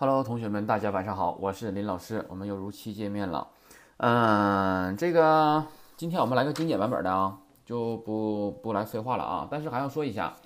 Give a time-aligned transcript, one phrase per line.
[0.00, 3.48] Hello，同学们，大家晚上好，我是林老师，我们又如期见面了。
[3.96, 9.48] 嗯，这个今天我们来个精简版本的啊，就不不来废话了啊。
[9.50, 10.36] 但是还要说一下，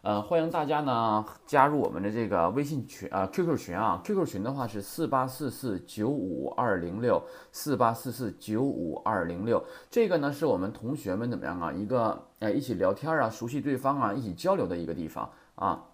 [0.00, 9.62] 呃，欢迎大家呢加入我们的这个微信群啊，QQ 群啊，QQ 群的话是四八四四九五二零六四八四四九五二零六。
[9.90, 15.84] 这个呢是我们同学们怎么样啊，一个哎一起聊天啊，熟悉对方啊，一起交流的一个地方啊。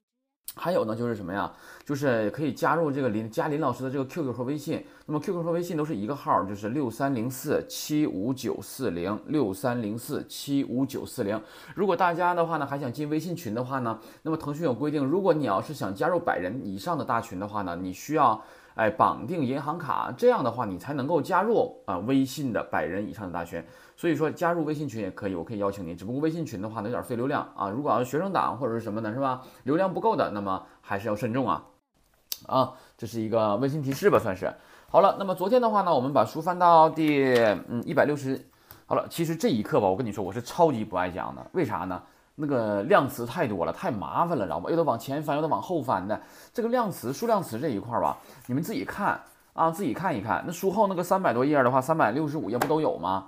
[0.54, 1.52] 还有呢，就是什么呀？
[1.84, 4.84] 就是可以加入这个林加林老师的这个 QQ 和微信。
[5.06, 11.40] 那么 QQ 和微信都是一个号，就是六三零四七五九四零六三零四七五九四零。
[11.74, 18.42] 如果大家的话呢，还想进微信群的话呢，那么腾讯有规定，如果你要是想加入百人以上的大群的话呢，你需要。
[18.74, 23.60] 哎，绑定银行卡，这样的话你才能够加入啊微信的百人以上的大群。
[23.98, 25.96] 所以说加入微信群也可以，我可以邀请您。
[25.96, 27.68] 只不过微信群的话呢有点费流量啊。
[27.68, 29.42] 如果要是学生党或者是什么的，是吧？
[29.64, 31.64] 流量不够的，那么还是要慎重啊。
[32.46, 34.54] 啊，这是一个温馨提示吧，算是。
[34.88, 37.34] 好了，那么昨天的话呢，我们把书翻到第
[37.68, 38.40] 嗯一百六十。
[38.86, 42.00] 好了，其实这一课吧，我跟你说，我是超级不爱讲的，为啥呢？
[42.36, 44.70] 那个量词太多了，太麻烦了，知道吧？
[44.70, 46.20] 又得往前翻，又得往后翻的。
[46.54, 49.20] 这个量词、数量词这一块儿吧，你们自己看
[49.54, 50.44] 啊，自己看一看。
[50.46, 53.26] 那书后那个三百多页的话，三百六十五页不都有吗？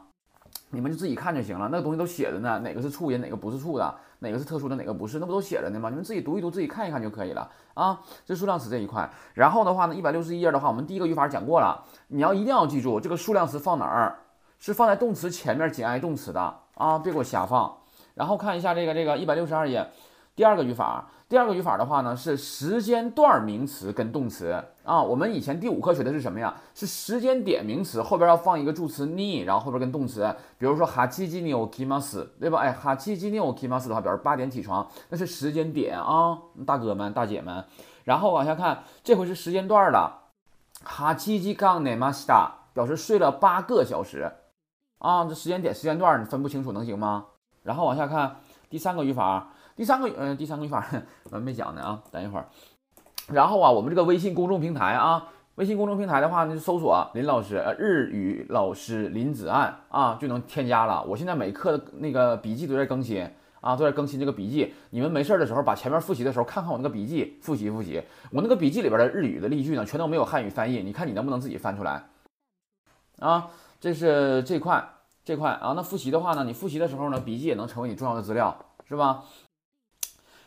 [0.71, 1.69] 你们就自己看就行了。
[1.71, 5.89] 那个东西都写着呢，哪个是促音，哪个不是促的，哪个是特殊的，哪个不是，那不都写着呢吗？
[5.89, 8.01] 你们自己读一读，自己看一看就可以了啊。
[8.25, 14.19] 这数量词这一块，然后的话呢，一百六十一页的话，我们第一个语法讲过了，你要一定要记住这个数量词放哪儿，
[14.59, 17.77] 是放在动词前面紧挨动词的啊，别给我瞎放。
[18.15, 19.89] 然后看一下这个这个一百六十二页，
[20.37, 25.01] 第二个语法，第二个语法的话呢是时间段名词跟动词啊。
[25.01, 26.53] 我们以前第五课学的是什么呀？
[26.75, 30.35] 是时间点名词后边要放一个助词 ni，然后后边跟动词。
[30.59, 32.59] 比如说哈七吉尼 o kimas，对吧？
[32.59, 36.37] 哎，哈七吉尼 o kimas 的话表示八点起床，那是时间点啊，
[36.67, 37.65] 大哥们大姐们。
[38.03, 40.33] 然后往下看，这回是时间段了，
[40.83, 44.33] 哈七吉刚内马西达表示睡了八个小时
[44.99, 45.25] 啊。
[45.27, 47.27] 这时间点时间段你分不清楚能行吗？
[47.63, 48.39] 然后往下看
[48.69, 50.87] 第三个语法，第三个嗯，第三个语法
[51.31, 52.47] 我没 讲呢啊，等一会儿。
[53.33, 61.03] 然后啊，我们这个微信公众平台啊，微信公众平台的话呢，就搜索林老师呃日语老师林子岸啊，就能添加了。
[61.05, 63.27] 我现在每课的那个笔记都在更新
[63.63, 64.75] 啊，都在更新这个笔记。
[64.91, 68.03] 你们没事的时候，把前面复习的时候看看我那个笔记，复习复习。
[68.33, 72.05] 我那个笔记里边的日语的例句呢，全都没有汉语翻译，你看你能不能自己翻出来
[73.19, 73.49] 啊？
[73.81, 74.87] 这是这块。
[75.25, 78.55] 这块啊，那复习的话呢，你复习的时候呢，笔记也能成为你重要的资料，
[78.87, 79.25] 是吧？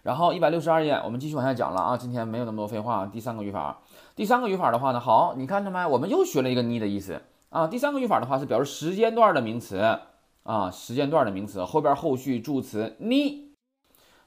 [0.03, 1.97] 然后一百六十二页，我们继续往下讲了啊。
[1.97, 3.05] 今天没有那么多废话。
[3.05, 3.81] 第三个语法，
[4.15, 5.87] 第三个语法的话呢，好，你看着没？
[5.87, 7.67] 我们又学了一个“你”的意思啊。
[7.67, 9.99] 第三个语法的话是表示时间段的名词
[10.43, 13.53] 啊，时间段的名词后边后续助词“你”，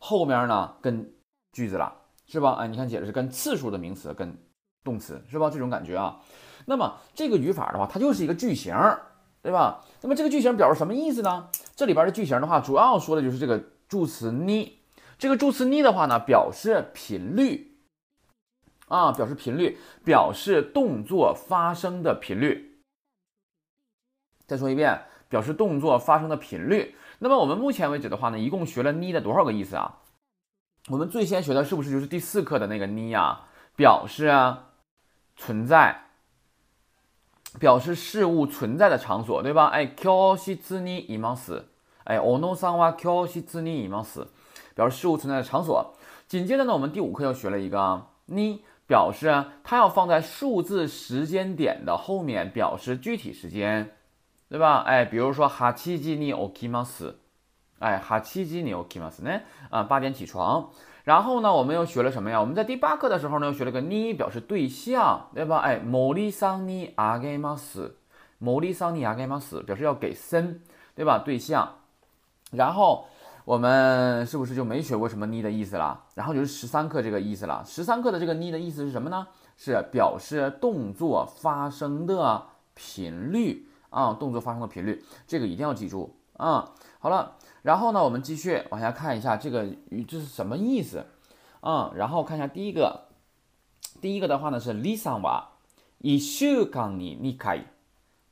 [0.00, 1.12] 后面呢跟
[1.52, 1.92] 句子了，
[2.26, 2.52] 是吧？
[2.58, 4.34] 哎，你看写的是跟次数的名词跟
[4.82, 5.50] 动词，是吧？
[5.50, 6.20] 这种感觉啊。
[6.64, 8.74] 那么这个语法的话，它就是一个句型。
[9.42, 9.84] 对吧？
[10.00, 11.48] 那么这个句型表示什么意思呢？
[11.76, 14.72] 这里边的句型的话，主要说的就是这个助词 ni。
[15.17, 17.77] 这个助词 ni 的话呢，表示频率
[18.87, 22.81] 啊，表示频率，表示动作发生的频率。
[24.47, 26.95] 再说一遍，表示动作发生的频率。
[27.19, 29.99] 那么我们目前为止的话呢，一共学了 ni 的多少个意思啊？
[30.89, 33.47] 我们最先学的是不是就是第四课的那个 ni 啊？
[33.75, 34.31] 表示
[35.35, 36.05] 存在。
[37.59, 39.65] 表示事物存在的场所，对吧？
[39.65, 41.65] 哎教室にいます。
[42.05, 44.25] 哎小野さんは教室にいます。
[44.75, 45.93] 表示事物存在的场所。
[46.27, 53.91] 紧接着呢，我们第五课要学了一个你，表示它要放在数字时间点的后面，表示具体时间，
[54.49, 54.83] 对吧？
[54.85, 57.15] 哎，比如说八時に起きます。
[57.79, 59.41] 哎，八時に起きます呢？
[59.69, 60.69] 啊，八点起床。
[61.03, 62.39] 然后呢，我们又学了什么呀？
[62.39, 65.57] 我们在第八课的时候呢，又学了个你表示对象，对吧？
[65.57, 67.97] 哎，某利桑尼阿给马斯，
[68.37, 70.61] 某利桑尼阿给马斯表示要给森，
[70.95, 71.17] 对吧？
[71.25, 71.77] 对象。
[72.51, 73.07] 然后
[73.45, 76.03] 我们是不是就没学过什么你的意思了？
[76.15, 77.63] 然后就是十三课这个意思了。
[77.65, 79.27] 十三课的这个你的意思是什么呢？
[79.57, 86.73] 是表示动作发生的频率啊，动作发生的频率，这个一定要记住啊。
[86.99, 87.37] 好了。
[87.63, 91.05] 然后呢，我们继续往下看一下这个语这是什么意思
[91.59, 91.91] 啊？
[91.95, 93.09] 然后看一下第一个，
[94.01, 95.43] 第一个的话呢是 Lisa は
[95.99, 97.65] 一週間に二回，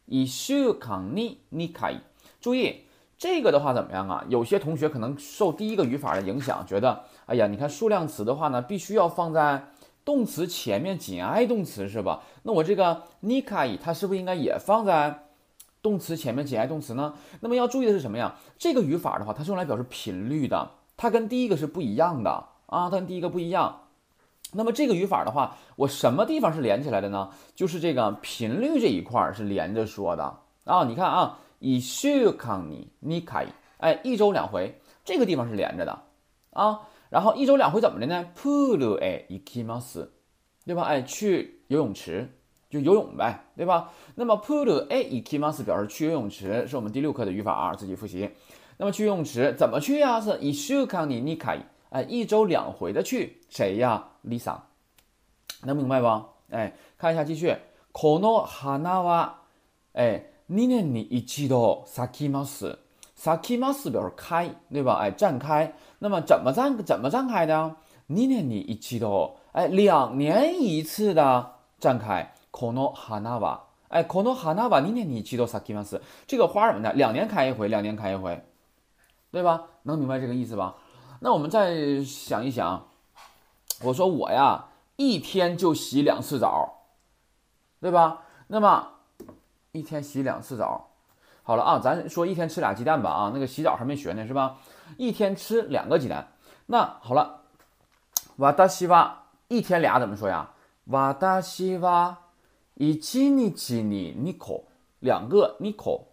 [0.08, 2.00] 一週間に二回。
[2.42, 2.83] 注意
[3.25, 4.23] 这个的话怎么样啊？
[4.29, 9.71] 有些同学可能受第一个语法的影响，觉得哎呀，你看数量词的话呢，必须要放在
[10.05, 12.21] 动词前面紧挨动词是吧？
[12.43, 15.21] 那我这个 nikai 它是不是应该也放在？
[15.81, 17.15] 动词前面紧挨动词呢？
[17.41, 18.35] 那么要注意的是什么呀？
[18.59, 22.31] 这个语法的话，它是用来表示频率的，它跟第一个是不一样的
[22.67, 23.81] 啊，它跟第一个不一样。
[24.53, 27.31] 那么这个语法的话，我什么地方是连起来的呢？
[27.55, 30.85] 就是这个频率这一块是连着说的啊。
[30.85, 33.48] 你看啊，一週間に2回，
[33.78, 36.00] 哎，一周两回，这个地方是连着的
[36.52, 36.82] 啊。
[37.10, 38.26] 然后一周两回怎么的呢？
[38.36, 40.10] プールへ行きます，
[40.66, 40.84] 对吧？
[40.84, 42.30] 哎，去游泳池
[42.70, 43.92] 就游泳呗，对吧？
[44.16, 48.30] 那么プールへ行きます表示去游泳池，是我们第六课的语法啊，自己复习。
[48.78, 50.22] 那么去游泳池怎么去呀？
[50.22, 54.08] 是一週間に2回，哎，一周两回的去，谁呀？
[54.24, 54.58] Lisa，
[55.64, 56.08] 能明白不？
[56.52, 57.56] 哎，看一下继续。
[57.92, 59.32] この花は
[59.94, 62.78] 哎 2年に一度咲きます。
[63.16, 64.98] 咲きます表示开，对吧？
[65.02, 65.74] 哎，绽开。
[66.00, 67.76] 那么怎么绽怎么绽开的？
[68.10, 72.34] 2年に一度，哎，两年一次的绽开。
[72.52, 73.60] この花は
[73.90, 76.02] 哎，この花は2年に一度咲きます。
[76.28, 76.94] 这个花怎么的？
[76.94, 78.42] 两年开一回，两年开一回。
[79.32, 79.66] 对吧？
[79.84, 80.76] 能明白这个意思吧？
[81.20, 82.88] 那我们再想一想，
[83.84, 86.86] 我说我呀，一天就洗两次澡，
[87.82, 88.24] 对吧？
[88.48, 88.88] 那么
[89.74, 90.90] 一天洗两次澡，
[91.44, 94.58] 好了啊，咱说一天吃俩鸡蛋吧啊，那个洗澡还没学呢，是吧？
[94.98, 96.34] 一天吃两个鸡蛋，
[96.66, 97.42] 那好了，
[98.38, 100.52] 瓦达西瓦一天俩怎么说呀？
[100.86, 102.18] 瓦达西瓦
[102.76, 103.54] 一日に
[104.26, 104.66] 二口，
[105.00, 106.08] 两个二口，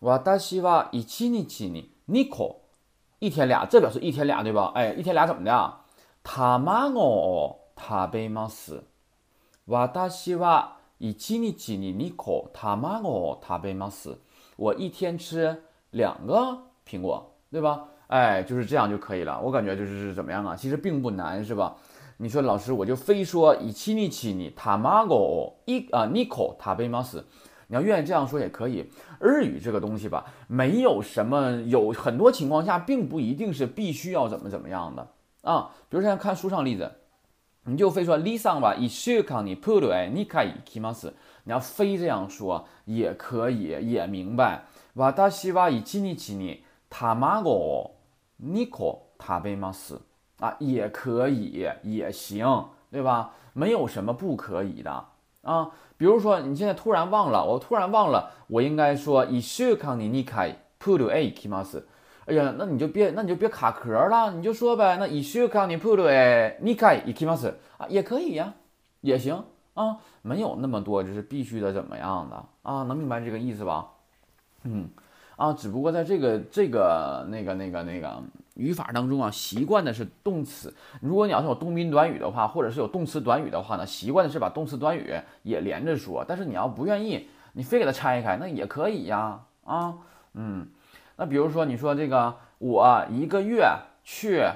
[0.00, 2.60] 瓦达西瓦一日に二口。
[3.18, 4.72] 一天俩，这表示一天俩，对吧？
[4.74, 5.74] 哎，一天俩怎么的？
[6.22, 8.84] たまごを食べます。
[9.66, 14.18] 私は 一日に二個卵を食べます。
[14.56, 17.84] 我一天吃两个苹果，对吧？
[18.08, 19.40] 哎，就是这样就可以了。
[19.40, 20.56] 我感觉就是怎么样啊？
[20.56, 21.76] 其实并不难，是吧？
[22.18, 23.92] 你说老师，我就非说一日
[24.34, 27.22] に卵を一啊二個食べます。
[27.68, 28.90] 你要愿意这样说也可以。
[29.20, 35.08] 日语这个东西吧，没有什么，有很多情况下并不一定是必须要怎么怎么样的
[35.42, 35.70] 啊。
[35.88, 36.92] 比如像看书上例子，
[37.64, 41.12] 你就非说 Lisa 吧，一週間にプールへ2回行きます。
[41.44, 44.64] 你要非这样说也可以，也明白。
[44.94, 47.96] 私は一日に卵を
[48.42, 50.00] 2個食べます。
[50.38, 53.32] 啊，也可以，也行，对吧？
[53.52, 55.04] 没有什么不可以的。
[55.42, 61.86] 啊，比如说你现在突然忘了，我突然忘了，我应该说一週間に2回プールへ行きます。
[62.26, 68.52] 哎呀，那你就别那你就别卡壳了，你就说呗，那一週間にプールへ2回行きます啊，也可以呀，
[69.00, 69.44] 也行
[69.74, 73.88] 啊，没有那么多就是必须的怎么样的啊，能明白这个意思吧？
[74.64, 74.88] 嗯。
[75.36, 78.22] 啊，只不过在这个这个那个那个那个
[78.56, 80.70] 语法当中啊，习惯的是动词。
[81.00, 86.22] 如果你要是有动宾短语的话，或者是有动词短语的话呢，习惯的是把动词短语也连着说。
[86.28, 89.40] 但是你要不愿意，你非给它拆开，那也可以呀。
[89.64, 89.94] 啊，
[90.34, 90.68] 嗯，
[91.16, 93.66] 那比如说你说这个，我一个月
[94.04, 94.46] 去，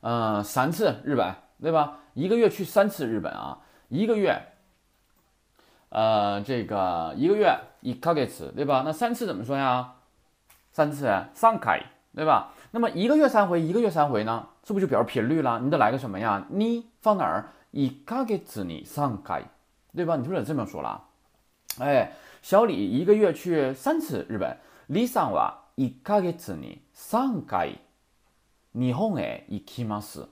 [0.00, 1.98] 嗯，三次日本，对吧？
[2.14, 4.40] 一个月去三次日本啊，一个月，
[5.88, 7.58] 呃，这个一个月。
[7.80, 8.26] 一ヶ月，
[8.56, 8.82] 对吧？
[8.84, 9.92] 那三次怎么说呀？
[10.72, 11.80] 三次三回，
[12.12, 12.52] 对吧？
[12.72, 14.48] 那么一个月三回，一个月三回呢？
[14.64, 15.60] 是不是就表示频率了？
[15.60, 16.44] 你得来个什么呀？
[16.48, 17.52] 你放哪儿？
[17.70, 19.44] 一ヶ月に三回，
[19.94, 20.16] 对吧？
[20.16, 21.04] 你是不是得这么说了？
[21.78, 22.10] 哎，
[22.42, 24.56] 小李一个月去三次日本。
[24.88, 27.80] 李さんは 一ヶ月に三回
[28.74, 30.26] 日本へ行きます。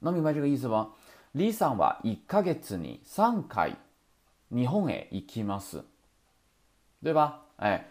[0.00, 0.92] 能明白这个意思不？
[1.32, 3.76] 李さんは一ヶ月に三回
[4.50, 5.84] 日本へ行きます。
[7.02, 7.42] 对吧？
[7.56, 7.86] 哎，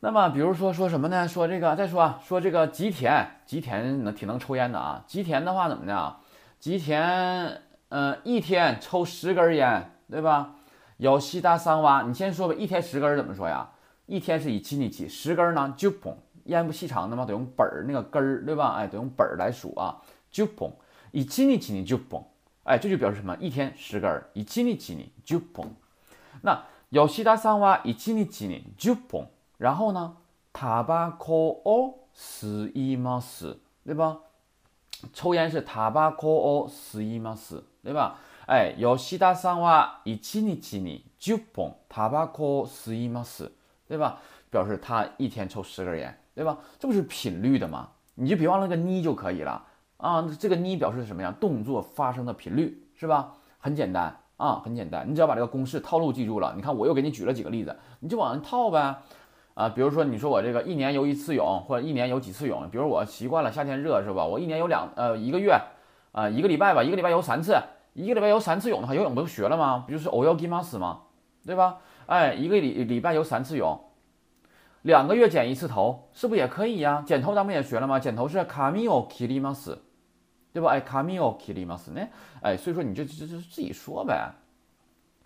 [0.00, 1.26] 那么比如说说什么呢？
[1.26, 5.04] 说这个，再说说这个吉田，吉田能挺能抽烟的啊。
[5.06, 6.16] 吉田的话怎么的？
[6.60, 10.56] 吉田，嗯，一天抽十根烟，对吧？
[10.98, 13.70] 有西大三瓦，你先说吧，一天十根怎么说呀？
[14.05, 17.25] 一天是以七你起，十根呢就捧，烟不细长的吗？
[17.25, 18.75] 得用本儿那个根儿，对吧？
[18.77, 20.71] 哎，得用本儿来数啊，就捧，
[21.11, 22.23] 以七你起你就捧，
[22.63, 23.35] 哎，这就表示什么？
[23.39, 25.73] 一天十根，以七你起你就捧，
[26.41, 26.63] 那。
[26.89, 29.25] 有西达三瓦一七年几年就本，
[29.57, 30.17] 然后呢，
[30.53, 33.19] 塔巴科哦十一吗？
[33.19, 34.19] 是，对吧？
[35.11, 37.35] 抽烟是塔巴科哦十一吗？
[37.35, 38.19] 是，对吧？
[38.45, 43.23] 哎，有西达三瓦一七年几年就本，塔巴科十一吗？
[43.23, 43.51] 是，
[43.87, 44.19] 对吧？
[44.49, 46.57] 表示他一天抽十根烟，对吧？
[46.79, 47.89] 这不是频率的吗？
[48.15, 49.63] 你就别忘了个呢就可以了
[49.97, 50.27] 啊。
[50.39, 51.33] 这个呢表示什么呀？
[51.39, 53.33] 动作发生的频率，是吧？
[53.57, 54.15] 很简单。
[54.35, 56.53] 啊，很简单，你只要把这个公式套路记住了。
[56.55, 58.97] 你看，我又给你举了几个例子，你就往上套呗。
[59.53, 62.67] 啊，比如说你说我这个一年游一次泳，或者一年游几次泳。
[62.69, 64.25] 比如我习惯了夏天热是吧？
[64.25, 65.57] 我一年游两呃一个月，
[66.11, 67.55] 啊一个礼拜吧，一个礼拜游三次，
[67.93, 69.83] 一个礼拜游三次泳的话，游泳不就学了吗？
[69.85, 71.01] 不就是 o y o g i m a s 吗？
[71.45, 71.77] 对吧？
[72.05, 73.79] 哎，一个礼礼拜游三次泳，
[74.81, 77.03] 两个月剪一次头，是不是也可以呀？
[77.05, 77.99] 剪头咱们也学了吗？
[77.99, 79.77] 剪头是 kami o kirimas，
[80.51, 80.71] 对吧？
[80.71, 82.01] 哎，卡米奥基里马斯呢？
[82.41, 84.31] 哎，所以说你就就就自己说呗，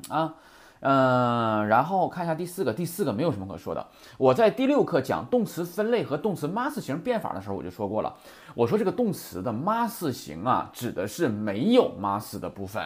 [0.09, 0.35] 啊，
[0.79, 3.87] 嗯，然后看一下第四个，第四个没有什么可说的。
[4.17, 8.15] 我在第六课讲动词分类和动词 mas 型变法的时候，我就说过了。
[8.53, 12.83] 我说这个动词的 mas 型啊，指的是没有 mas 的部分，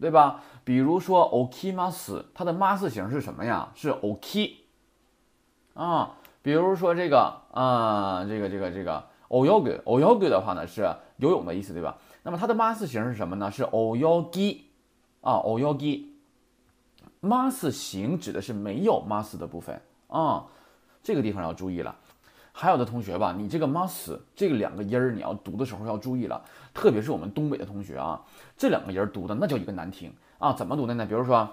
[0.00, 0.42] 对吧？
[0.64, 3.70] 比如说 okimas，它的 mas 型是什么呀？
[3.74, 4.54] 是 oki
[5.74, 6.14] 啊。
[6.42, 9.04] 比如说这个啊，这个这个这个。
[9.28, 11.98] oyog，oyog 的话呢是游泳的意思，对吧？
[12.22, 13.50] 那么它的 mas 型是什么呢？
[13.50, 14.60] 是 oyogi
[15.20, 16.06] 啊，oyogi。
[17.20, 20.46] mas 型指的是没有 mas 的部分啊，
[21.02, 21.96] 这个地方要注意了。
[22.58, 28.22] 还有的同学吧，你这个 mas 这个两个音儿你要读的时候要注意了，特别是我们东北的同学啊，
[28.56, 31.04] 这两个音儿读的那叫一个难听啊，怎么读的呢？
[31.04, 31.46] 比如说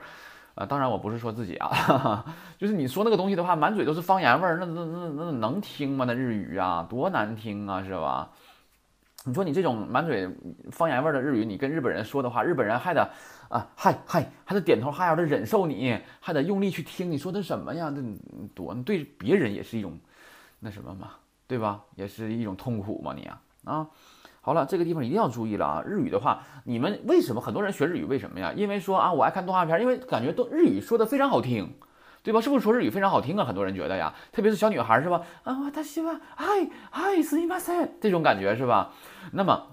[0.55, 2.25] 啊，当然我不是说自己啊，
[2.59, 6.05] 就是你说那个东西的话，满嘴都是方言味儿，那那那那能听吗？
[6.05, 8.29] 那日语啊，多难听啊，是吧？
[9.25, 10.29] 你说你这种满嘴
[10.69, 13.09] 方言味儿的日语，你跟日本人说的话，日本人还得
[13.47, 17.89] 啊嗨嗨，还得点头哈腰的忍受你，还得用力去听你说的什么呀？
[17.89, 18.01] 这
[18.53, 19.97] 多对别人也是一种
[20.59, 21.11] 那什么嘛，
[21.47, 21.81] 对吧？
[21.95, 23.87] 也是一种痛苦嘛，你啊啊！
[24.45, 25.83] 好了，这个地方一定要注意了啊！
[25.85, 28.03] 日语的话，你们为什么很多人学日语？
[28.03, 28.51] 为什么呀？
[28.53, 31.73] 因为说啊，我爱看动画片，因为感觉都日语说的非常好听。
[32.23, 32.41] 对吧？
[32.41, 33.45] 是不是说日语非常好听啊？
[33.45, 35.21] 很多人觉得呀，特别是小女孩是吧？
[35.43, 36.45] 啊，他希望嗨
[36.91, 38.91] 嗨斯密马塞这种感觉是吧？
[39.31, 39.67] 那么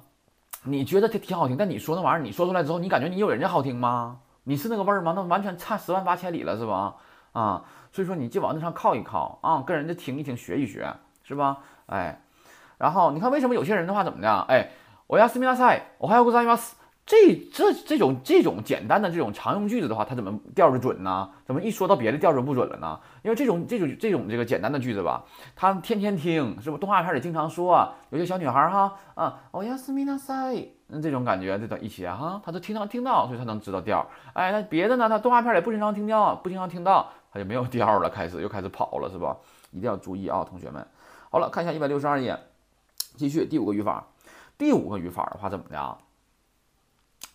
[0.62, 4.18] 你觉得它挺好听，但你说那玩意儿，你说出来之后，你感觉你有人家好听吗？
[4.44, 5.14] 你是那个味儿吗？
[5.16, 6.94] 那完全差十万八千里了，是吧？
[7.32, 11.58] 啊，所以说你就往那上靠一靠啊，跟人家听一听，学一学，是吧？
[11.86, 12.20] 哎，
[12.80, 14.40] 然后你看为什么有些人的话怎么的？
[14.48, 14.70] 哎，
[15.06, 16.76] 我要斯密达塞，我还要个啥意思？
[17.04, 21.28] 这这这种这种简单的这种常用句子的话，它怎么调就准呢？
[21.44, 22.98] 怎么一说到别的调就不准了呢？
[23.22, 26.78] 因为这种这种这种这个简单的句子吧，他天天听，是不？
[26.78, 34.06] 动画片里经常说啊，有些小女孩哈啊，我呀斯密达塞，那这种感觉，这等一些哈，他都经常听到，所以他能知道调。
[34.32, 35.06] 哎，那别的呢？
[35.06, 39.36] 他动画片里不经常听调，不经常听到，他就没有调了，开始又开始跑了，是吧？
[39.72, 40.86] 一定要注意啊，同学们。
[41.28, 42.38] 好了，看一下一百六十二页，
[43.20, 44.06] 继续第五个语法。
[44.56, 45.98] 第五个语法的话怎么的啊？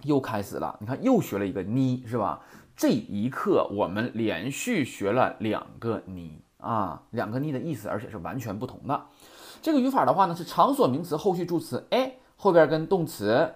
[0.02, 2.42] 又开始了，你看又学了一个你，是吧？
[2.76, 9.06] 这一课我们连续学了两个你啊，两个你的意思，而且是完全不同的。
[9.62, 13.54] 这个语法的话呢，是场所名词后续助词哎，后边跟动词，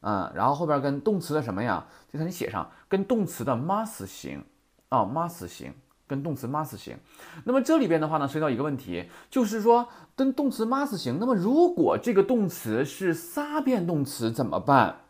[0.00, 1.86] 嗯，然后后边跟动词的什么呀？
[2.12, 4.44] 就看你写上跟动词的 must 型
[4.90, 5.72] 啊，must 型
[6.10, 6.98] 跟动词 must 型。
[7.44, 9.86] 那么这里边的话呢，涉及到一个问题，就是说
[10.16, 15.02] 跟动词 must 型，那么如果这个动词是仨变动词怎么办？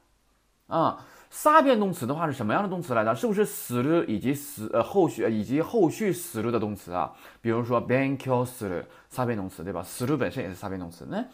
[0.66, 3.14] 啊，仨变动词的话是什么样的动词来着？
[3.14, 7.12] 是不是死了以及死呃后续以及后续死了的动词啊？
[7.40, 9.82] 比如说 bank 死了，仨变动词对吧？
[9.82, 11.06] 死了本身也是仨变动词。
[11.10, 11.24] 那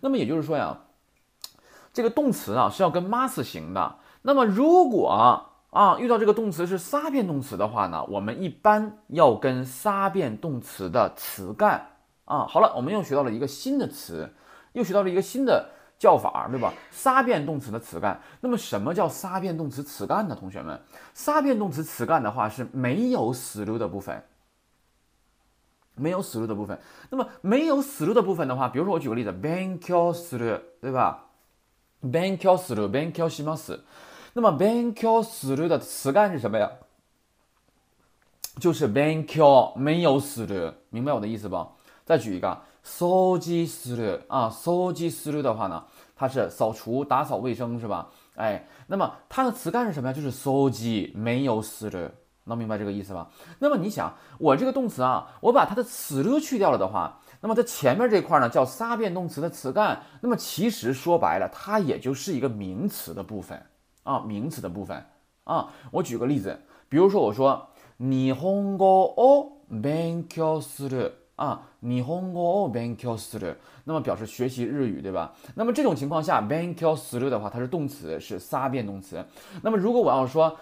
[0.00, 0.76] 那么也就是说呀，
[1.92, 3.96] 这个动词啊是要跟 must 型的。
[4.22, 11.87] 那么如果啊遇到这个动词是仨变动词的话呢，我们一般要跟仨变动词的词干
[12.25, 12.45] 啊。
[12.47, 14.33] 好了，我们又学到了一个新的词，
[14.73, 15.69] 又学到了一个新的。
[15.99, 16.73] 叫法对吧？
[16.91, 20.37] 仨变动词的词干，那么什么叫仨变动词词干呢？
[20.39, 20.79] 同学们，
[21.13, 24.23] 仨变动词词干的话是没有死路的部分，
[25.95, 26.79] 没有死路的部分。
[27.09, 31.25] 那么没有死路的部分的话，比如说我举个例子，bank 死路，对吧？
[32.01, 33.81] bank 死路，bank します。
[34.33, 36.69] 那么 bank 死路的词干是什么呀？
[38.59, 41.67] 就是 bank 没有死路，明白我的意思不？
[42.05, 42.61] 再举一个。
[42.81, 45.83] 掃除する啊，掃除する的话呢，
[46.15, 48.09] 它是扫除、打扫卫生是吧？
[48.35, 50.13] 哎，那么它的词干是什么呀？
[50.13, 52.09] 就是掃除，没有する，
[52.45, 53.29] 能明白这个意思吧？
[53.59, 63.61] 那么你想，我这个动词啊，我把它的する去掉了的话，那么它前面这块呢叫仨变动词的词干，那么其实说白了，它也就是一个名词的部分
[64.03, 65.05] 啊，名词的部分
[65.43, 65.69] 啊。
[65.91, 75.33] 我举个例子，比如说我说日本語を 勉強する啊，日本語を勉強する，那么表示学习日语，对吧？
[75.55, 79.23] 那么这种情况下，勉強する的话，它是动词，是撒变动词。
[79.61, 80.57] 那么如果我要说，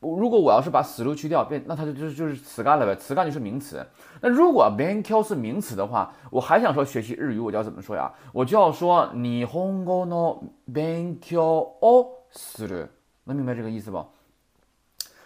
[0.00, 3.86] 如果我要是把死路去掉，变那它就就就是词干了呗，词干就是名词。
[4.20, 8.12] 那如果 banku 是名词的话，我还想说学习日语，我就要怎么说呀？
[8.32, 11.40] 我就要说日本語の勉強
[11.80, 12.88] を する，
[13.24, 14.04] 能明白这个意思不？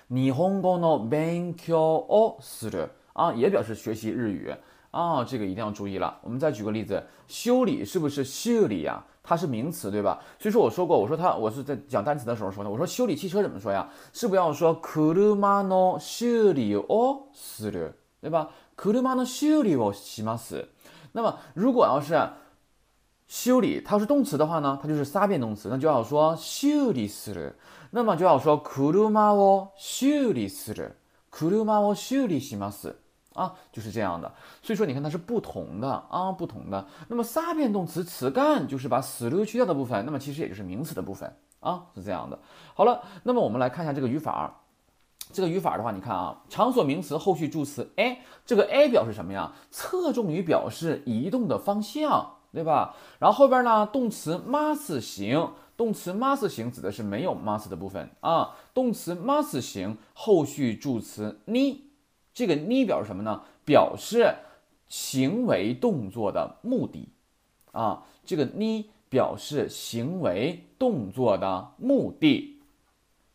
[0.09, 4.55] 日本語の勉強をする啊，也表示学习日语
[4.91, 6.19] 啊，这个一定要注意了。
[6.23, 9.05] 我们再举个例子，修理是不是修理呀？
[9.23, 10.23] 它是名词，对吧？
[10.39, 12.71] 所以说我说过，我说它，我是在讲单词的时候说的。
[12.71, 13.89] 我说修理汽车怎么说呀？
[14.13, 15.13] 是不要说車
[15.65, 18.51] の修理をする，对吧？
[18.77, 20.69] 車の修理をします。
[21.11, 22.15] 那么如果要是
[23.31, 27.55] 修理，它是动词的话呢，它就是撒变动词，那就要说修理する。
[27.91, 30.93] 那么就要说車を修理する，
[31.31, 32.95] 車を修理します。
[33.33, 34.33] 啊，就是这样的，
[34.63, 36.87] 所以说你看它是不同的啊，不同的。
[37.09, 42.39] 那么撒变动词词干就是把死了去掉的部分，那么其实也就是名词的部分啊，是这样的。
[42.73, 44.63] 好了，那么我们来看一下这个语法，
[45.35, 49.53] 这个语法的话，你看啊，场所名词后续助词 a，这个 a 表示什么呀？
[49.71, 52.96] 侧重于表示移动的方向， 对吧？
[53.20, 61.78] 然后后边呢，动词 must 型，动词 must 型指的是没有 must 的部分啊，动词 must 型后续助词 ni。
[62.34, 63.42] 这个呢表示什么呢？
[63.66, 64.36] 表示
[64.88, 67.10] 行为动作的目的
[67.72, 68.04] 啊。
[68.26, 72.60] 这个呢表示行为动作的目的。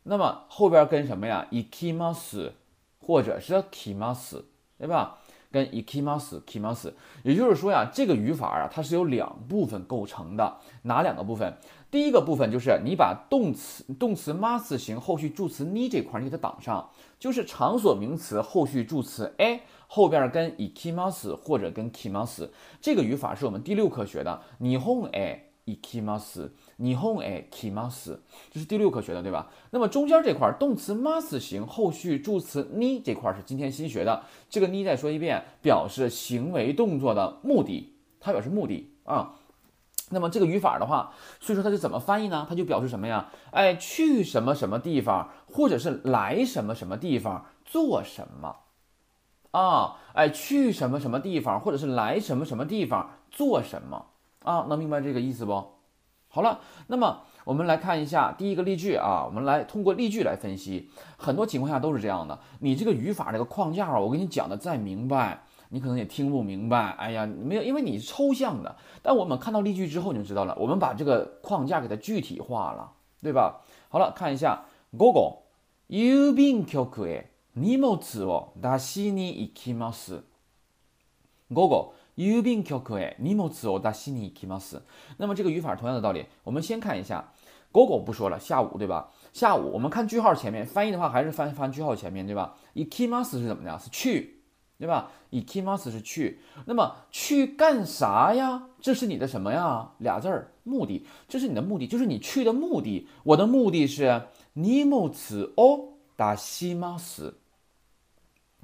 [0.03, 2.51] 那么后边跟什么呀？ikimas
[2.99, 4.41] 或者是 kimas，
[4.77, 5.17] 对吧？
[5.51, 6.91] 跟 ikimas kimas，
[7.23, 10.57] 也就是说呀，这个语法啊，它是由两部分构成的。
[10.83, 11.53] 哪两个部分？
[11.89, 22.49] 第一个部分就是你把动词动词 mas 型后续助词 ni 这块你给它挡上，就是场所名词后续助词 a 后边跟 ikimas 或者跟 kimas，
[22.81, 24.41] 这个语法是我们第六课学的。
[24.59, 26.19] 日本へ行
[26.78, 28.18] きます，日本へ来ます，
[28.50, 29.48] 这是第六课学的，对吧？
[29.70, 34.24] 那么中间这块动词 must 型后续助词 ni 这块是今天新学的。
[34.50, 39.34] 这个 ni 再说一遍，表示行为动作的目的，它表示目的啊。
[40.10, 42.46] 那么这个语法的话，所以说它是怎么翻译呢？
[42.48, 43.30] 它就表示什么呀？
[43.50, 48.56] 哎，去什么什么地方，或者是来什么什么地方做什么
[49.52, 49.96] 啊？
[50.12, 54.06] 哎，去什么什么地方，或者是来什么什么地方做什么
[54.42, 54.66] 啊？
[54.68, 55.66] 能明白这个意思不？
[56.36, 60.90] 好了，那么我们来看一下第一个例句啊，我们来通过例句来分析。
[61.16, 65.44] 很多情况下都是这样的，你这个语法这个框架啊，我给你讲的再明白。
[65.74, 68.76] 你可能也听不明白，哎呀，没有，因为你是抽象的。
[69.00, 70.54] 但我们看到例句之后，你就知道了。
[70.60, 72.92] 我们把这个框架给它具体化了，
[73.22, 73.62] 对吧？
[73.88, 75.44] 好了，看一下，午後、
[75.88, 80.24] 郵便局へ荷物を出しに行きます。
[81.48, 84.82] 午後、 郵便局へ荷物を出しに行きます。
[85.18, 87.32] 那么这个语法同样的道理，我们先看一下，
[87.72, 89.10] 午後不说了，下午对吧？
[89.32, 92.54] 下午我们看句号前面翻译的话，还是翻翻句号前面对吧？
[92.74, 93.78] 行きます是怎么的？
[93.78, 94.38] 是去。
[94.78, 95.12] 对吧？
[95.30, 98.64] 以 k i m a s 是去，那么去干啥呀？
[98.80, 99.92] 这是你的什么呀？
[99.98, 101.06] 俩字儿，目的。
[101.28, 103.06] 这是你的目的，就是你去的目的。
[103.22, 104.22] 我的目的是
[104.56, 107.32] nimuts o da shimas，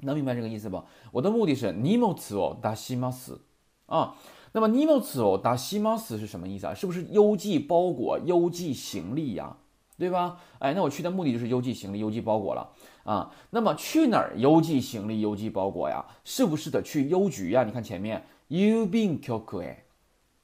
[0.01, 0.83] 能明白这个意思不？
[1.11, 3.37] 我的目的是 nimuts o da shimas
[3.85, 4.15] 啊。
[4.51, 6.73] 那么 nimuts o da shimas 是什么意思啊？
[6.73, 9.57] 是不是邮寄包裹、邮寄行李呀？
[9.97, 10.39] 对吧？
[10.59, 12.71] 哎，那我去的目的就是邮寄行李、邮寄包裹了。
[13.03, 16.05] 啊，那么去哪儿邮寄行李、邮寄包裹呀？
[16.23, 17.63] 是不是得去邮局呀？
[17.63, 19.83] 你看前面郵便局哎，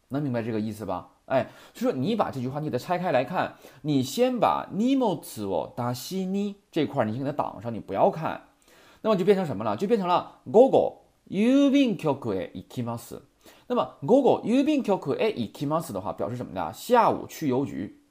[0.09, 1.09] 能明白这个意思吧？
[1.27, 8.41] 哎，就说你把这句话你给它拆开来看，你先把荷物を出しに这块你先给它挡上，你不要看，
[9.01, 9.75] 那么就变成什么了？
[9.77, 13.21] 就变成了午後郵便局へ行きます。
[13.67, 16.73] 那么午後郵便局へ行きます的话，表示什么的？
[16.73, 18.01] 下午去邮局，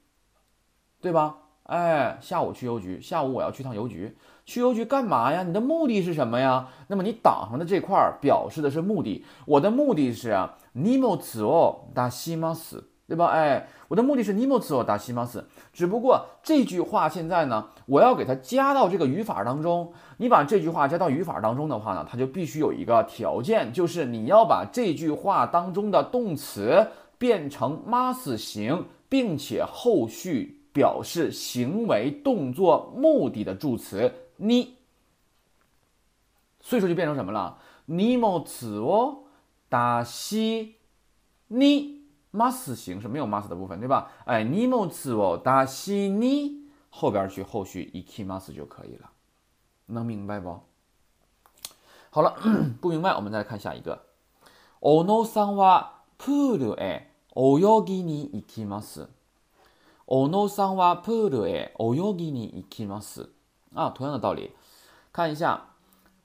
[1.01, 1.37] 对吧？
[1.63, 4.15] 哎，下午去邮局，下午我要去趟邮局。
[4.45, 5.41] 去邮局干嘛呀？
[5.41, 6.69] 你的目的是什么呀？
[6.87, 9.25] 那么你挡上的这块儿表示的是目的。
[9.47, 13.26] 我的目的是尼莫兹哦达西马斯， 对吧？
[13.26, 15.44] 哎，我的目的是尼莫兹哦达西马斯。
[15.72, 19.92] 只不过这句话现在呢，我要给它加到这个语法当中。
[20.16, 26.86] 你把这句话加到语法当中的话呢，它就必须有一个条件，就是你要把这句话当中的动词
[27.18, 34.12] 变成 must 型，并且后续表示行为动作目的的助词。
[34.36, 34.76] 你，
[36.60, 37.58] 所以说就变成什么了？
[37.86, 39.24] 尼莫自我
[39.68, 40.76] 达西
[41.48, 41.99] 你
[42.31, 44.11] must 形是没有 must 的部分，对吧？
[44.25, 49.09] 哎，你莫自我达西你后边去后续 iki must 就可以了，
[49.87, 50.59] 能明白不？
[52.09, 52.35] 好了，
[52.79, 54.05] 不明白，我们再来看下一个。
[54.81, 59.09] おのさんはプールへ泳ぎに行きます。
[60.07, 63.29] おのさんはプールへ泳ぎに行きます。
[63.73, 64.51] 啊，同样的道理，
[65.11, 65.73] 看一下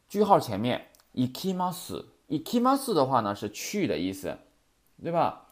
[0.09, 2.05] 句号前面行きます。
[2.29, 4.39] 行きます的话呢是去的意思，
[5.03, 5.44] 对吧？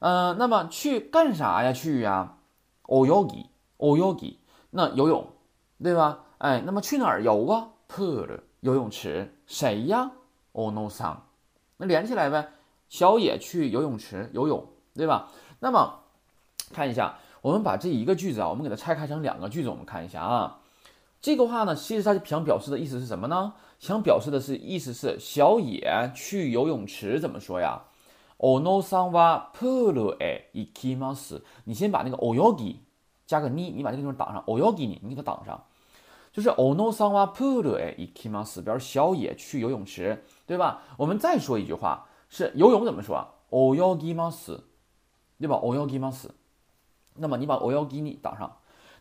[0.00, 1.72] 嗯，那么去干啥呀？
[1.72, 2.36] 去呀？
[2.86, 3.46] 泳ぎ，
[3.78, 4.36] 泳ぎ，
[4.70, 5.26] 那游泳，
[5.82, 6.24] 对吧？
[6.38, 7.68] 哎，那么去哪儿游啊？
[7.88, 9.34] Pool，游泳池。
[9.46, 10.10] 谁呀？
[10.52, 11.16] おのさん。
[11.78, 12.48] 那连起来呗。
[12.88, 15.30] 小野去游泳池游泳，对吧？
[15.60, 16.00] 那么
[16.72, 20.60] 看一下，我们把这一个句子啊，我们给它拆开成两个句子，我们看一下啊。
[21.20, 23.54] 这个话呢，其实它想表示的意思是什么呢？
[23.80, 27.82] 想表示的是意思是小野去游泳池怎么说呀？
[28.38, 31.42] おのさんはプールへ行きます。
[31.66, 32.80] 你先把那个泳ぎ
[33.26, 34.44] 加个に，你把这个地方挡上。
[34.46, 35.62] 泳ぎ你，你给它挡上。
[36.32, 40.82] 就是おのさんはプールへ行きます，表示小野去游泳池，对吧？
[40.96, 43.24] 我们再说一句话，是游泳怎么说？
[43.50, 44.60] 泳ぎます，
[45.38, 45.60] 对吧？
[45.62, 46.30] 泳ぎます。
[47.16, 48.50] 那么你把泳ぎに挡上。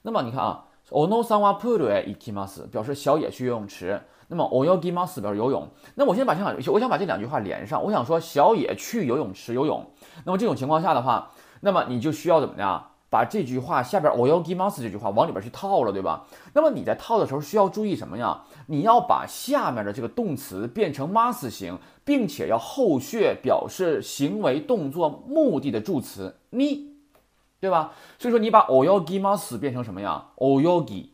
[0.03, 3.99] 那么你看啊，おのさんはプールへ行きます，表示小野去游泳池。
[4.27, 5.67] 那么泳ぎます表示游泳。
[5.95, 7.83] 那我先把这两，我想把这两句话连上。
[7.83, 9.85] 我想说小野去游泳池游泳。
[10.25, 12.89] 那么这种情况下的话，那么你就需要怎么样？
[13.09, 16.25] 把这句话下边 “oyogi mas” 这句话往里边去套了，对吧？
[16.53, 18.41] 那么你在套的时候需要注意什么呀？
[18.65, 26.95] 你要把下面的这个动词变成 mas 形，并且要后续表示行为动作目的的助词你，
[27.59, 27.91] 对吧？
[28.17, 31.09] 所以说你把 “oyogi mas” 变成什么呀？“oyogi”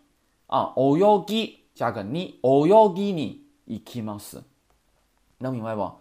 [0.47, 4.41] 啊，“oyogi” 加个你 “oyogi ni ikimas”，
[5.37, 5.91] 能明白不？“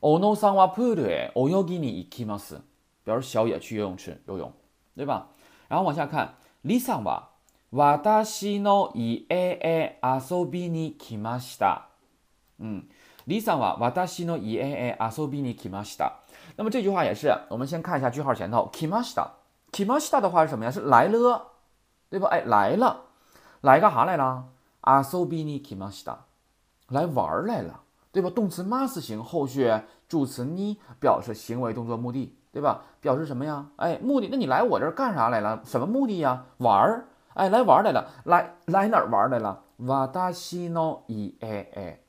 [0.00, 2.58] ono san wa pool e oyogi ni ikimas”，
[3.04, 4.52] 表示小野去游泳池游泳。
[4.96, 5.26] 对吧？
[5.68, 7.32] 然后往下看，李桑吧。
[7.70, 11.88] 私の家へ遊びに来ました。
[12.58, 12.84] 嗯，
[13.26, 16.20] 李桑は私の家へ遊びに来ました。
[16.56, 18.70] 那么这句话也是，我们先看一下句号前头。
[18.72, 19.32] 来ました。
[19.72, 20.70] 来ました的话是什么呀？
[20.70, 21.42] 是来了，
[22.08, 22.28] 对吧？
[22.28, 23.02] 哎，来了，
[23.60, 24.46] 来干啥来了？
[24.82, 26.18] 遊びに来ました。
[26.88, 27.80] 来玩来了，
[28.12, 28.30] 对吧？
[28.30, 32.32] 动词 mas 形后续助词に表示行为动作目的。
[32.52, 32.80] 对吧？
[33.02, 33.66] 表示什么呀？
[33.76, 34.28] 哎，目的？
[34.32, 35.60] 那你来我这儿干啥来了？
[35.66, 36.42] 什么目的呀？
[36.56, 37.04] 玩儿？
[37.34, 38.08] 哎，来玩儿来了。
[38.24, 39.60] 来来哪儿玩儿来了？
[39.76, 42.00] 瓦达西诺伊哎哎，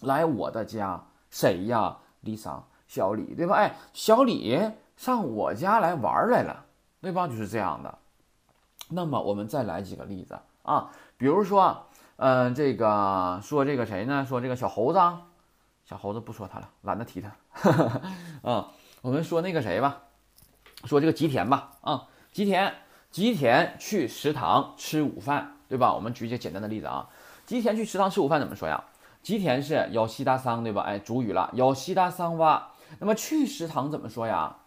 [0.00, 1.00] 来我的家。
[1.30, 1.98] 谁呀？
[2.24, 3.54] Lisa，小李，对吧？
[3.54, 4.60] 哎，小李
[4.96, 6.64] 上我家来玩儿来了，
[7.00, 7.28] 对吧？
[7.28, 7.96] 就是这样的。
[8.88, 14.24] 那么我们再来几个例子啊， 比如说，嗯，这个说这个谁呢？
[14.28, 14.98] 说这个小猴子，
[15.84, 17.30] 小猴子不说他了，懒得提他。
[18.42, 18.68] 啊。
[19.02, 20.02] 我们说那个谁吧，
[20.84, 22.74] 说这个吉田吧，啊，吉田，
[23.10, 25.94] 吉田去食堂吃午饭，对吧？
[25.94, 27.08] 我们举一个简单的例子啊，
[27.46, 28.84] 吉田去食堂吃午饭怎么说呀？
[29.22, 30.82] 吉田是要西大桑，对吧？
[30.82, 32.72] 哎，主语了，要西大桑哇。
[32.98, 34.58] 那么去食堂怎么说呀？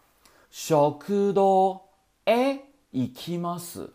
[0.49, 1.81] 小食堂
[2.25, 3.91] え行きます。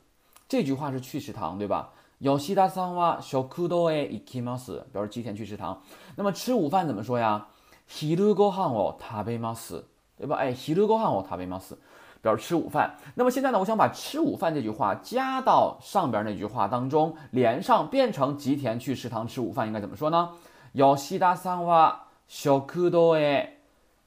[0.49, 1.91] 这句话是去食堂，对吧？
[2.23, 5.81] 要西大桑哇小食堂え行きます，表示吉田去食堂。
[6.17, 7.47] 那么吃午饭怎么说呀？
[7.89, 9.85] 昼ご飯を食べます。
[10.19, 10.35] 对吧？
[10.35, 11.77] 哎，昼ご飯を食べます，
[12.23, 12.97] 表示吃午饭。
[13.15, 20.31] 那么现在呢，我想把吃午饭这句话加到上边那句话当中，连上，变成吉田去食堂吃午饭，应该怎么说呢？
[20.75, 23.59] 吉田さんは食堂へ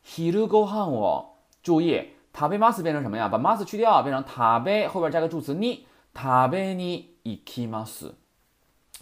[0.06, 3.30] 昼ご飯を注意，食べます变成什么呀？
[3.30, 8.14] 把ます去掉，变成食べ后边加个助词に食べに 行きます，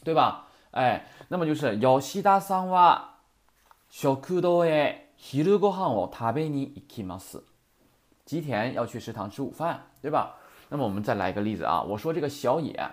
[0.04, 0.48] 对吧？
[0.72, 3.16] 哎，那么就是吉田さんは
[3.90, 7.42] 食堂へ昼ご飯を食べに行きます。
[8.26, 10.36] 吉田要去食堂吃午饭，对吧？
[10.70, 11.82] 那么我们再来一个例子啊。
[11.82, 12.92] 我说这个小野，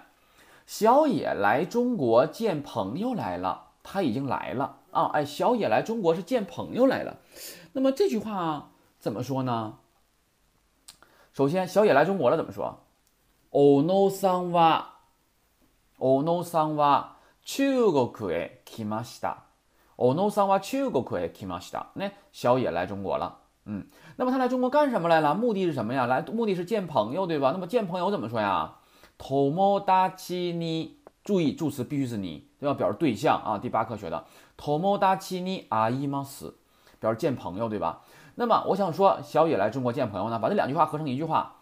[0.67, 5.11] 小野来中国见朋友来了，他已经来了啊。
[5.13, 7.19] 哎，小野来中国是见朋友来了。
[7.73, 9.79] 那么这句话怎么说呢？
[11.35, 12.77] 首先，小野来中国了怎么说？
[13.51, 14.90] おのさんは、
[16.01, 19.45] おのさんは中国へ来ました。
[19.97, 21.87] おのさんは中国へ来ました。
[21.95, 23.39] 那小野来中国了。
[23.65, 23.87] 嗯，
[24.17, 25.35] 那么他来中国干什么来了？
[25.35, 26.07] 目的是什么呀？
[26.07, 27.51] 来，目的是见朋友，对吧？
[27.51, 28.75] 那么见朋友怎么说呀？
[29.19, 30.91] 友達に，
[31.25, 32.75] 注意助词必须是你，对吧？
[32.75, 33.59] 表示对象啊。
[33.59, 34.25] 第八课学的
[34.57, 36.53] 友達に会います，
[37.01, 38.03] 表示见朋友，对吧？
[38.37, 41.55] 那么我想说，小野来中国见朋友呢，把这两句话合成一句话。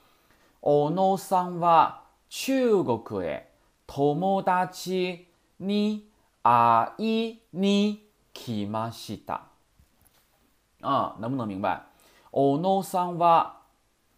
[0.61, 3.45] おのさんは中国へ
[3.89, 5.27] 友達
[5.61, 6.09] に
[6.43, 9.43] 会いに来ました
[10.83, 11.81] 啊，能不能明白？
[12.33, 13.61] おのさんは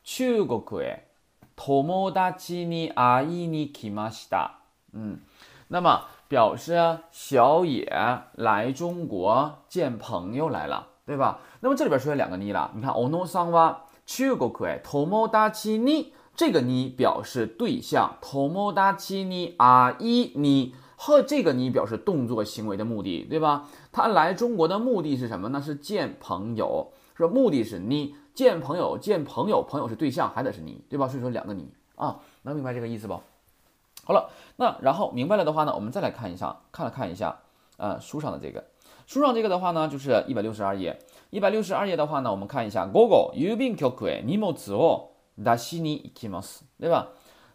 [0.02, 1.06] 中国へ
[1.54, 4.58] 友達に会いに来ました。
[4.92, 5.20] 嗯，
[5.68, 7.86] 那么 表示小野
[8.34, 11.38] 来中国见朋友来了，对吧？
[11.60, 23.67] 那么这里边出现两个你了，你看 ono sanwa chugoku tomodachi ni， 这个你表示对象，tomodachi ni a i ni 和这个你表示动作行为的目的，对吧？
[23.91, 25.61] 他来中国的目的是什么呢？
[25.61, 31.07] 是见朋友，说目的是你见朋友，见朋友，朋友是对象，还得是你，对吧？
[31.07, 33.19] 所以说两个你啊，能明白这个意思不？
[34.03, 37.39] 好了，那然后明白了的话呢，我们再来看一下，看了看一下，
[37.77, 38.63] 呃，书上的这个，
[39.05, 47.08] 书上这个的话呢，就是一百六十二页，一百六十二页的话呢，我们看一下，Google 郵便局へ荷物を出しに行きます，对吧？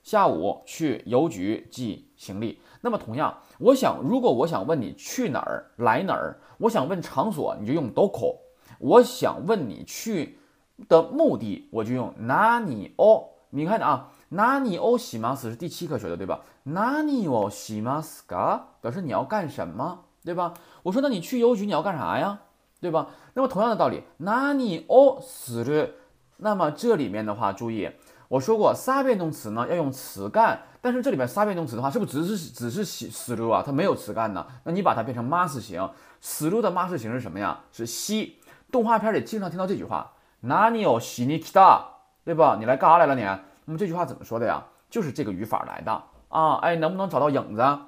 [0.04, 2.60] 下午去邮局寄行李。
[2.82, 8.38] 那么同样，我想，如果我想问你去哪儿，来哪儿，我想问场所，你就用 doko；
[8.80, 10.40] 我想问你去
[10.88, 13.30] 的目的，我就用 nani o。
[13.52, 14.12] 你看啊。
[14.34, 16.40] 那你哦西马斯是第七课学的对吧？
[16.64, 20.54] 那你哦西马斯嘎表示你要干什么，对吧？
[20.84, 22.44] 我说那你去邮局你要干啥呀，
[22.80, 23.10] 对吧？
[23.34, 25.90] 那么同样的道理，那你哦死了，
[26.39, 27.91] 那么这里面的话注意，
[28.29, 33.63] 我说过仨变动词呢要用词干，但是这里边仨变动词的话是不是只是只是死死了啊？
[33.65, 34.47] 它没有词干呢？
[34.65, 37.61] 那你把它变成 mas 型，死了的 mas 型是什么呀？
[37.73, 38.39] 是西。
[38.71, 41.87] 动画片里经常听到这句话，那你哦西尼基达，
[42.25, 42.57] 对吧？
[42.59, 43.23] 你来干啥来了你？
[43.65, 44.65] 那么这句话怎么说的呀？
[44.91, 46.57] 就是这个语法来的啊！
[46.57, 47.79] 哎，能不能找到影子？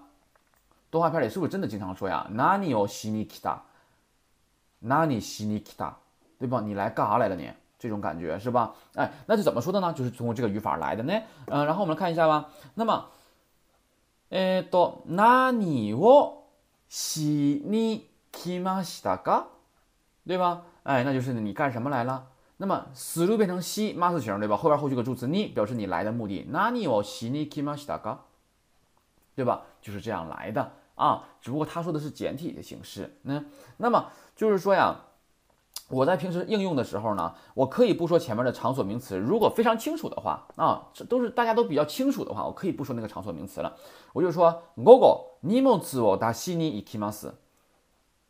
[0.90, 2.26] 动画片里是不是真的经常说呀？
[2.30, 3.62] 哪里有西尼基达？
[4.80, 5.96] 哪里西尼基达？
[6.38, 6.60] 对吧？
[6.60, 7.50] 你来干啥来了你？
[7.79, 8.73] 这种感觉是吧？
[8.95, 9.91] 哎，那是怎么说的呢？
[9.93, 11.13] 就是通过这个语法来的呢。
[11.47, 12.49] 嗯，然后我们来看一下吧。
[12.75, 13.07] 那么，
[14.29, 16.43] えっと、何を
[16.89, 19.45] しに来ましたか？
[20.25, 20.61] 对吧？
[20.83, 22.27] 哎，那就是你干什么来了？
[22.57, 24.55] 那么死路变成西 mas 型，对吧？
[24.55, 26.45] 后边后续个助词你表示你来的目的。
[26.49, 28.17] 那你哦西尼 kimashita ga，
[29.35, 29.63] 对吧？
[29.81, 31.27] 就是这样来的啊。
[31.41, 33.17] 只不过他说的是简体的形式。
[33.23, 33.43] 那
[33.77, 34.95] 那么就是说呀，
[35.89, 39.17] 我在平时应用的时候呢，我可以不说前面的场所名词。
[39.17, 43.75] 如果非常清楚的话啊，这都是大家都比较清楚的话，我可以不说那个场所名词了。
[44.13, 47.31] 我就说 gogo nimonsu o da shini ikimasu，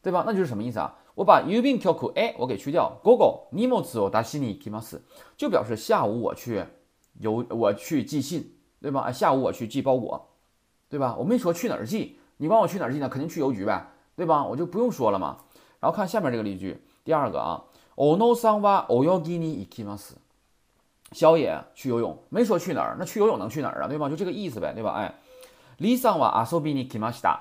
[0.01, 0.23] 对吧？
[0.25, 0.95] 那就是什么意思啊？
[1.15, 2.99] 我把郵便局哎，我给去掉。
[3.03, 4.99] 午後荷物を出しに行きます，
[5.37, 6.65] 就表示下午我去
[7.19, 9.01] 邮，我去寄信，对吧？
[9.01, 10.29] 哎，下午我去寄包裹，
[10.89, 11.15] 对吧？
[11.17, 13.07] 我没说去哪儿寄，你帮我去哪儿寄呢？
[13.07, 14.43] 肯定去邮局呗，对吧？
[14.43, 15.37] 我就不用说了嘛。
[15.79, 17.63] 然后看下面这个例句， 第二个啊，
[17.95, 20.17] 小野さんは泳ぎに行きます。
[21.11, 23.87] 小野去游泳，没说去哪儿，那去游泳能去哪儿啊？
[23.87, 24.09] 对吧？
[24.09, 24.91] 就这个意思呗，对吧？
[24.93, 25.13] 哎，
[25.77, 27.39] 李さんは遊びに来ました。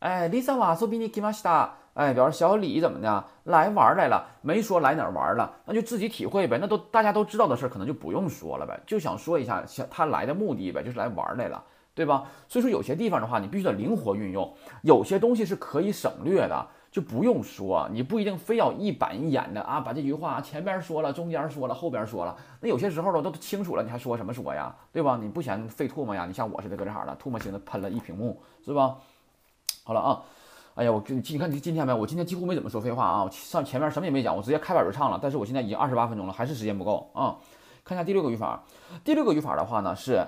[0.00, 1.70] 哎，李さんは遊びに来ました。
[1.94, 6.56] 哎，比如说小李怎么的来玩来了，没说来哪儿玩了，那就自己体会呗。
[6.60, 8.80] 那都大家都知道的事儿，可能就不用说了呗。
[8.86, 11.62] 就想说一下，想他来的目的呗，就是来玩来了，
[11.94, 12.24] 对吧？
[12.48, 17.89] 所以说有些地方的话，你必须得灵活运用，有些东西是可以省略的， 就不用说。
[17.91, 22.37] 你不一定非要一板一眼的啊，把这句话前边说了，中间说了，后边说了。
[22.61, 24.73] 那有些时候呢，都清楚了，你还说什么说呀？
[24.91, 25.17] 对吧？
[25.19, 26.25] 你不嫌费唾沫呀？
[26.27, 28.95] 你像我似的搁这哈了，唾沫星子喷了一屏幕，是吧？
[29.83, 30.21] 好了啊。
[30.75, 31.93] 哎呀，我你你看你今天没？
[31.93, 33.27] 我今天几乎没怎么说废话啊！
[33.31, 35.19] 上前面什么也没讲，我直接开板就唱了。
[35.21, 37.35] 但是我现在已经二十八分钟了，还是时间不够啊！
[37.83, 38.63] 看一下第六个语法，
[39.03, 40.25] 第六个语法的话呢是，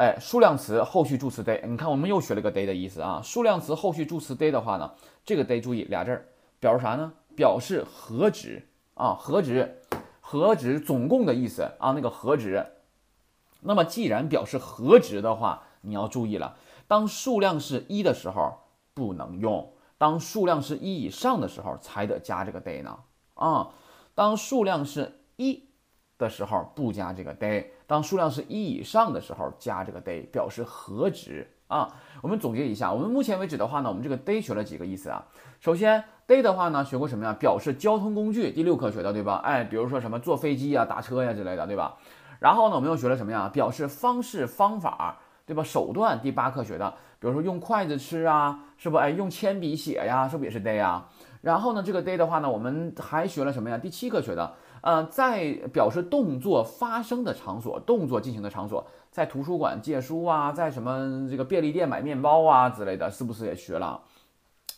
[0.00, 1.60] 哎，数量词后续助词 day。
[1.66, 3.20] 你看我们又学了个 day 的意思啊。
[3.22, 4.94] 数量词后续助词 day 的话呢，
[5.26, 7.12] 这个 day 注意俩字儿，表示啥呢？
[7.36, 9.82] 表示和值啊，和值，
[10.22, 12.64] 和值总共的意思啊，那个和值。
[13.60, 16.56] 那么既然表示和值的话，你要注意了，
[16.88, 18.54] 当数量是一的时候
[18.94, 19.74] 不能用。
[19.98, 23.00] 当数量是一以上的时候，才得加这个 day 呢
[23.34, 23.68] 啊。
[24.14, 25.68] 当数量是一
[26.16, 31.92] 的时候，不加这个 day；当数量是一以上的时候，加这个 day，表示和值啊。
[32.22, 35.26] 我们总结一下，我们目前为止的话呢，我们这个 day 学了几个意思啊？
[35.58, 37.32] 首先，day 的话呢，学过什么呀？
[37.32, 39.40] 表示交通工具，第六课学的对吧？
[39.42, 41.96] 哎，比如说什么坐飞机呀、打车呀之类的，对吧？
[42.38, 43.50] 然后呢，我们又学了什么呀？
[43.52, 45.64] 表示方式、方法，对吧？
[45.64, 46.94] 手段，第八课学的。
[47.18, 48.98] 比如说用筷子吃啊，是不？
[48.98, 51.08] 哎，用铅笔写呀，是不也是 day 啊？
[51.40, 53.76] 然后呢，这个 day 的话呢，我们还学了什么呀？
[53.76, 64.00] 第七课学的，呃，在表示动作发生的场所，动作进行的场所，在图书馆借书啊，在什么这个便利店买面包啊之类的，是不是也学了？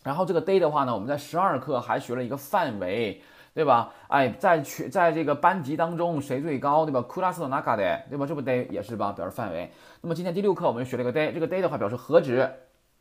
[0.02, 3.22] 然后这个 day 的话呢，我们在十二课还学了一个范围。
[3.54, 3.92] 对吧？
[4.08, 6.86] 哎，在去在这个班级当中谁最高？
[6.86, 8.02] 对吧？class 哪嘎的？
[8.08, 8.24] 对吧？
[8.24, 9.12] 这不 day 也是吧？
[9.12, 9.70] 表示范围。
[10.00, 12.50] 那么今天第六课我们学了一个 day，这个 day 的话表示和值，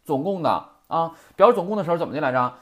[0.04, 0.50] 总共的
[0.88, 1.16] 啊。
[1.38, 2.54] 表示总共的时候怎么的来着？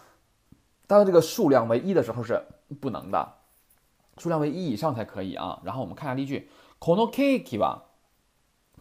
[0.86, 2.44] 当这个数量为一的时候是
[2.80, 3.28] 不能的，
[4.19, 5.61] 数量为一以上才可以啊。
[5.65, 7.83] 然后我们看一下例句：このケーキは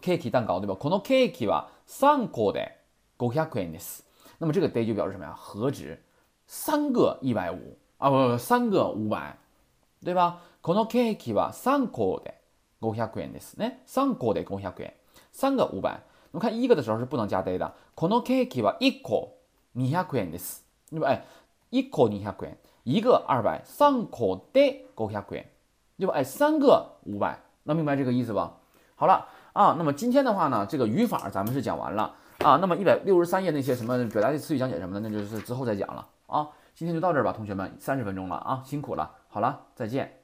[0.00, 0.76] ケーキ蛋糕对吧？
[0.76, 2.78] このケーキは三個で
[3.18, 4.04] 五百円です。
[4.38, 5.32] 那么这个 day 就表示什么呀？
[5.34, 5.98] 和值，
[6.46, 9.36] 三个一百五啊，不不，三个五百，
[10.04, 10.40] 对吧？
[10.60, 12.34] このケーキは三個で
[12.80, 13.82] 五百円ですね。
[13.86, 14.92] 三個で五百円，
[15.32, 16.02] 三个五百。
[16.32, 17.72] 我们看一个的时候是不能加 day 的。
[17.94, 19.36] このケーキは一個
[19.74, 20.64] 二百円です。
[20.90, 21.06] 对吧？
[21.06, 21.24] 哎，
[21.70, 25.45] 一個二百円， 一个二百，三個で五百円，
[25.97, 26.13] 对吧？
[26.13, 28.57] 哎，三个五百，能明白这个意思吧？
[28.95, 32.57] 好了啊，那么今天的话呢，这个语法咱们是讲完了啊。
[32.57, 36.47] 那么一百六十三页那些什么表达的词语讲解什么的，那就是之后再讲了啊。
[36.73, 39.11] 今天就到这儿吧，同学们，三十分钟了啊，辛苦了。
[39.27, 40.18] 好了，再见。